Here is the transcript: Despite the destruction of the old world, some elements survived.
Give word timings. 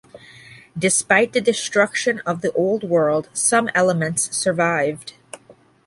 Despite 0.75 1.31
the 1.31 1.41
destruction 1.41 2.21
of 2.25 2.41
the 2.41 2.51
old 2.53 2.83
world, 2.83 3.29
some 3.33 3.69
elements 3.75 4.35
survived. 4.35 5.13